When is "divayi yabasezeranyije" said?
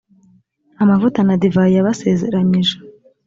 1.41-2.75